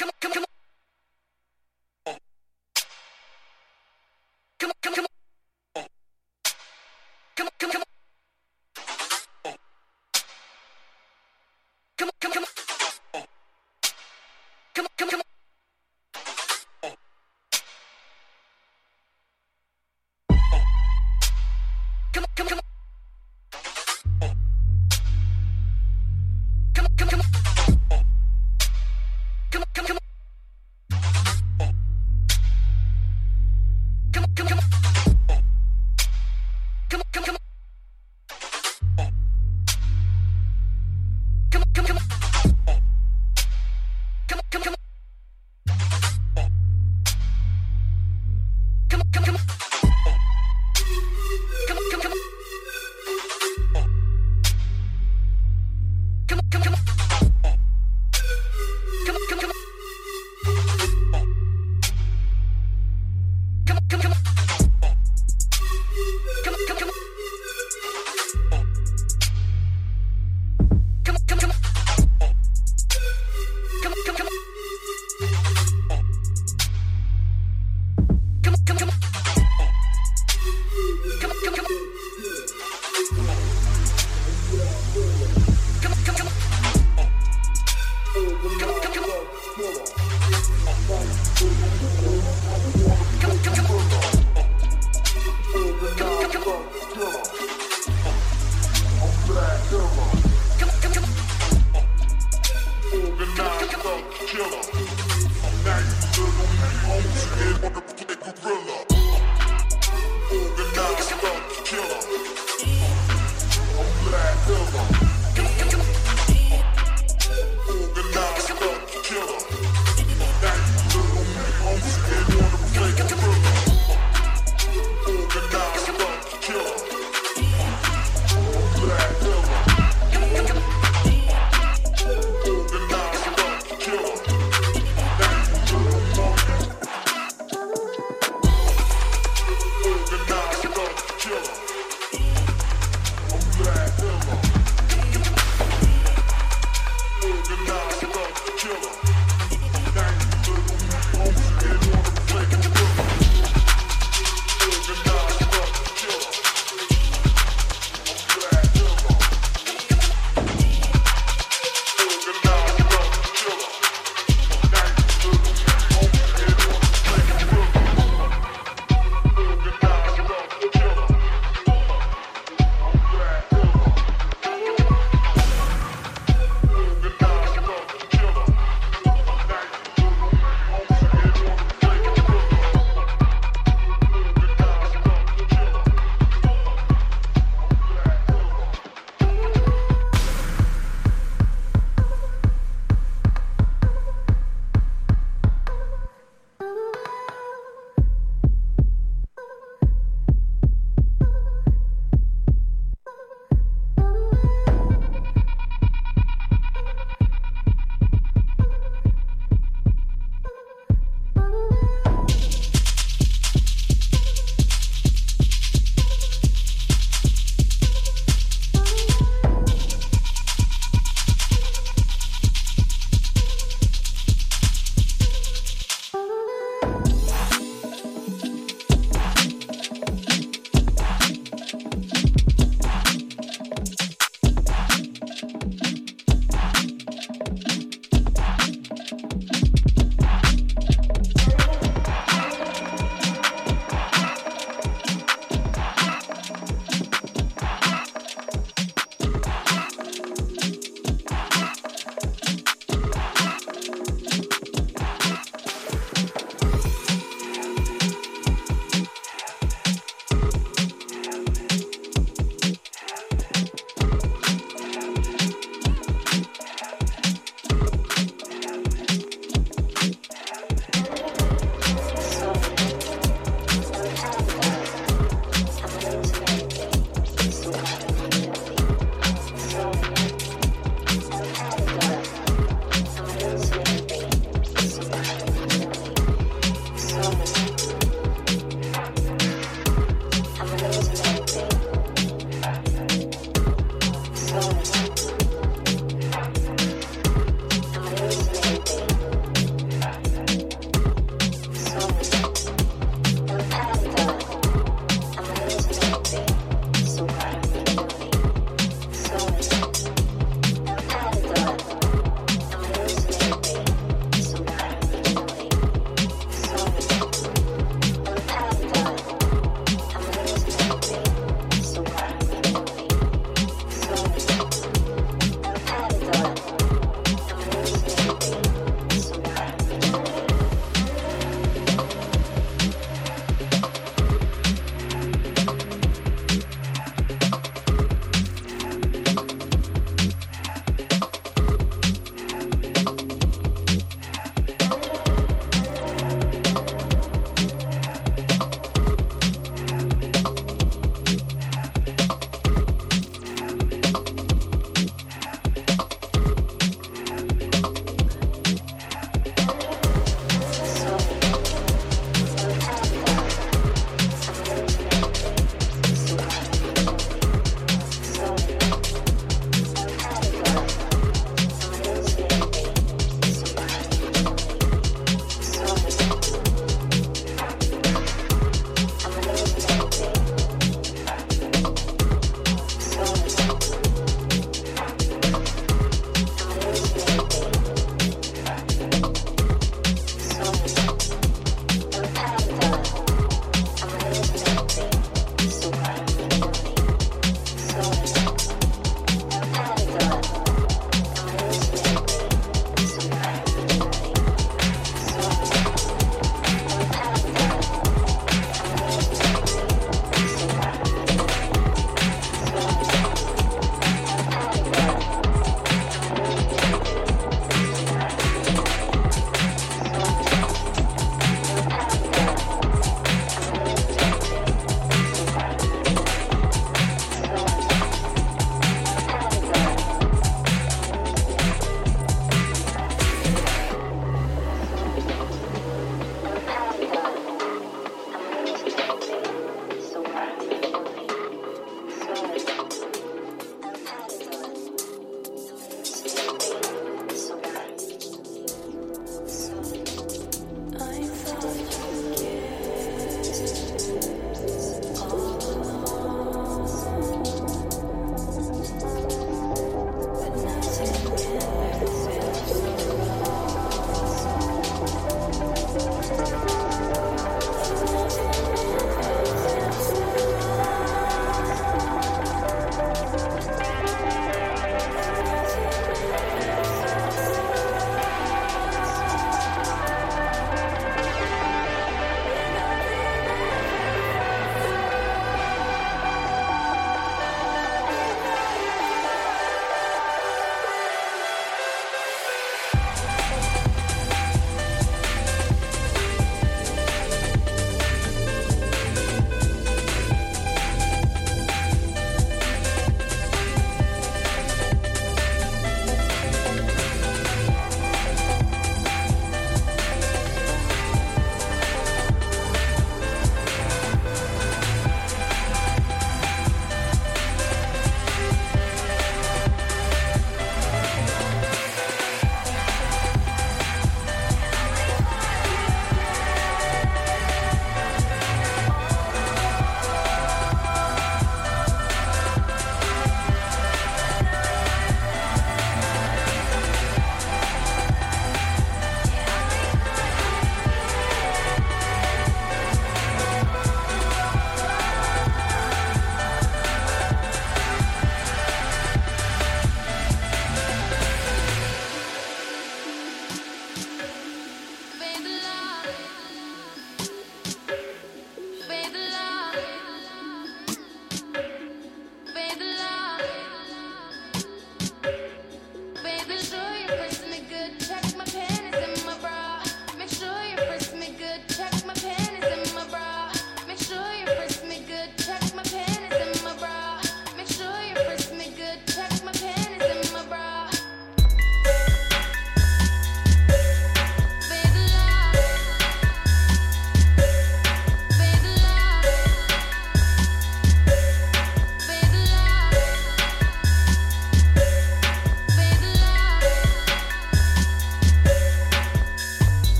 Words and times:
come 0.00 0.08
on, 0.08 0.32
come 0.32 0.42
on. 0.44 0.49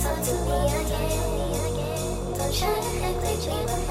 Talk 0.00 0.22
to 0.24 0.32
me 0.32 0.58
again. 0.80 2.32
Don't 2.38 2.54
try 2.54 2.74
to 2.80 3.04
act 3.04 3.22
like 3.24 3.76
we. 3.76 3.81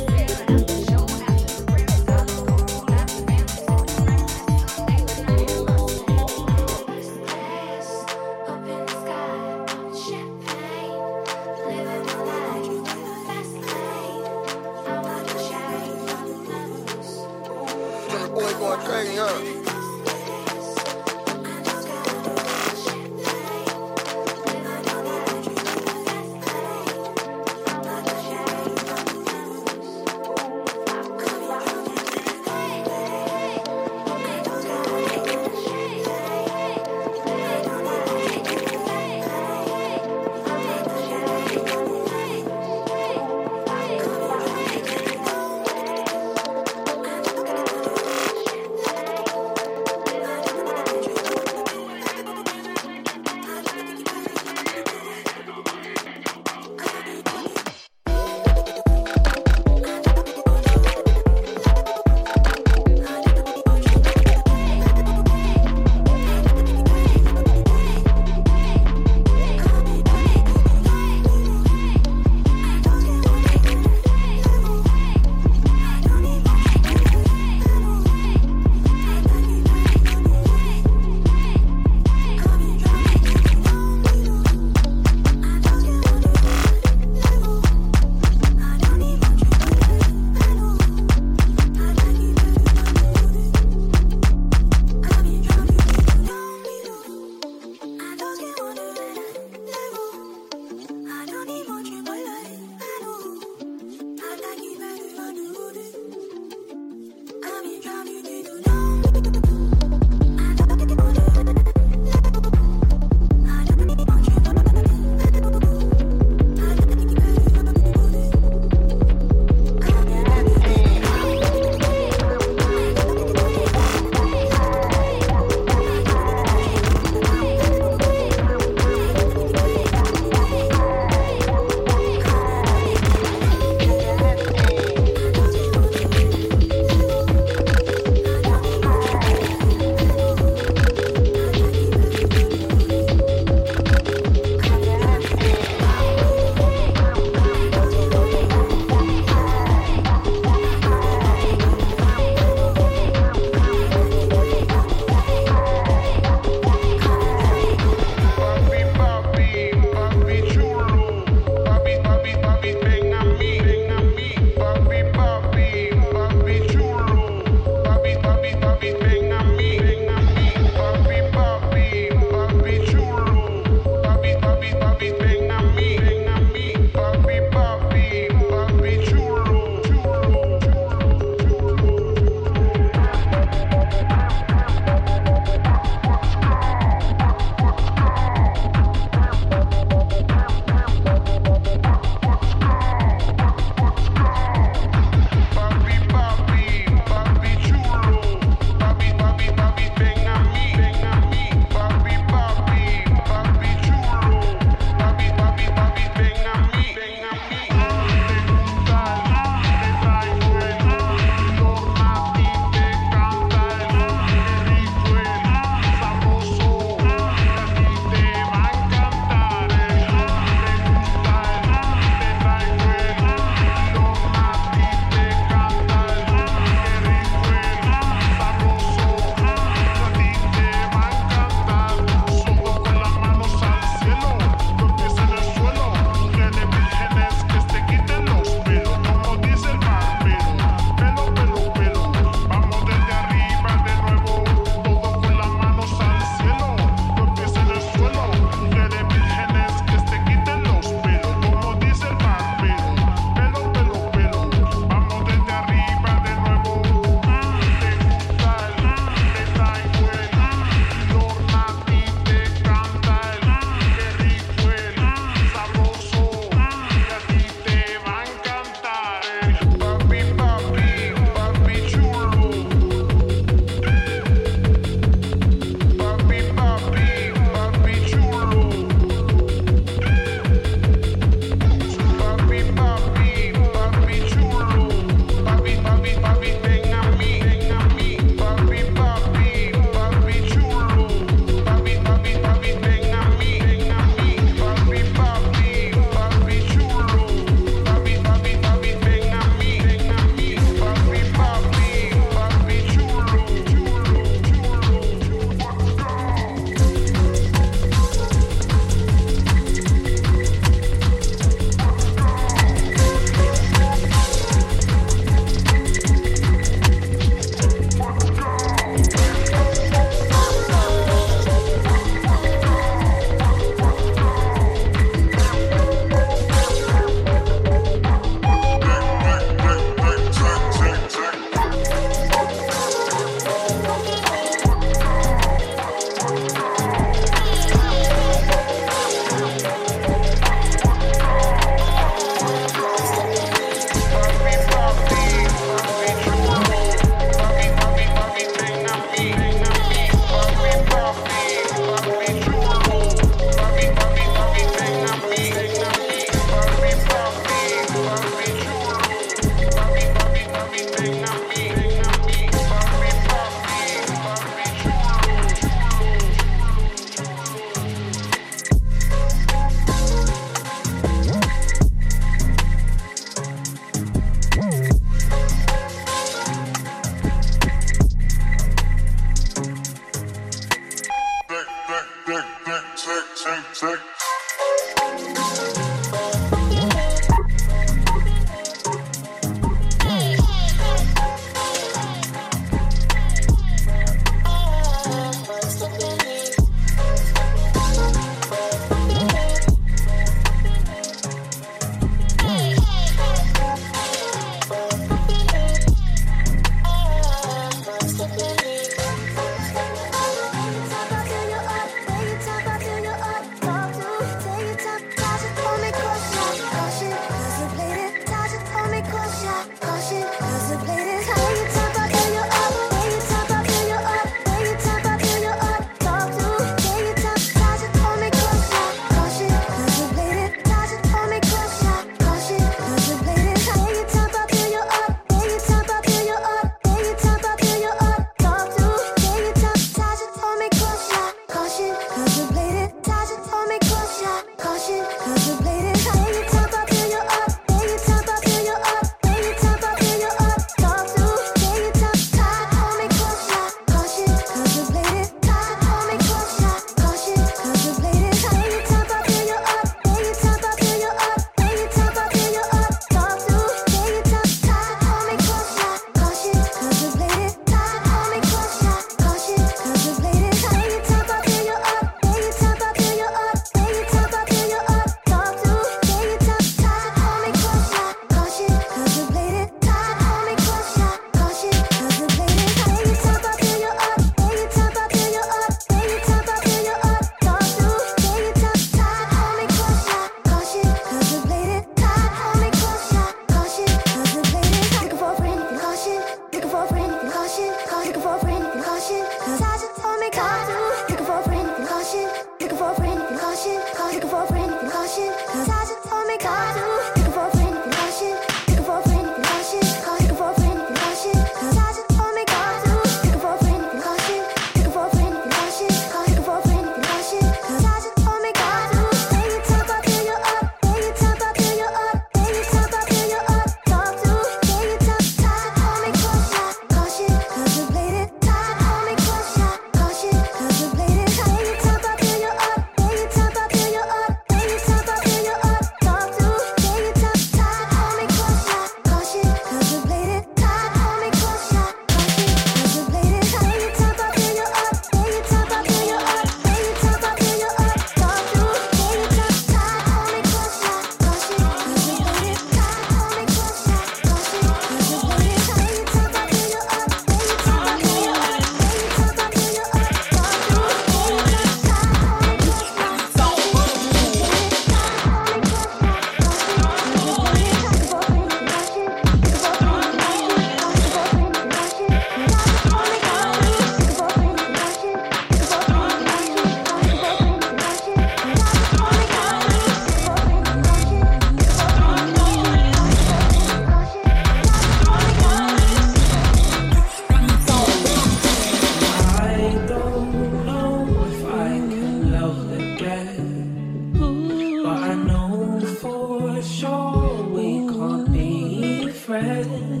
breath 599.41 600.00